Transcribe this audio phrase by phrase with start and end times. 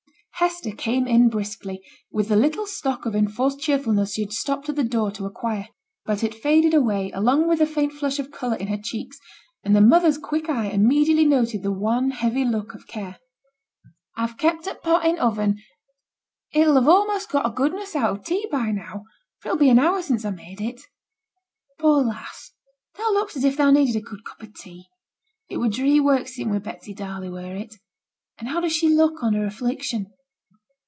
[0.43, 4.75] Hester came in briskly, with the little stock of enforced cheerfulness she had stopped at
[4.75, 5.67] the door to acquire.
[6.03, 9.19] But it faded away along with the faint flush of colour in her cheeks;
[9.63, 13.19] and the mother's quick eye immediately noted the wan heavy look of care.
[14.15, 15.59] 'I have kept t' pot in t' oven;
[16.51, 19.03] it'll have a'most got a' t' goodness out of t' tea by now,
[19.37, 20.81] for it'll be an hour since I made it.
[21.77, 22.51] Poor lass,
[22.97, 24.87] thou look'st as if thou needed a good cup o' tea.
[25.49, 27.75] It were dree work sitting wi' Betsy Darley, were it?
[28.39, 30.07] And how does she look on her affliction?'